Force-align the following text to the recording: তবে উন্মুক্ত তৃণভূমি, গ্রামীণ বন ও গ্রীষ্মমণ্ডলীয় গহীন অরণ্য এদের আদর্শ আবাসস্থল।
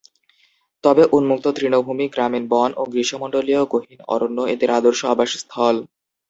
তবে 0.83 1.03
উন্মুক্ত 1.11 1.45
তৃণভূমি, 1.57 2.05
গ্রামীণ 2.13 2.43
বন 2.53 2.69
ও 2.77 2.91
গ্রীষ্মমণ্ডলীয় 2.91 3.61
গহীন 3.71 3.99
অরণ্য 4.13 4.37
এদের 4.53 4.69
আদর্শ 4.79 5.01
আবাসস্থল। 5.05 5.75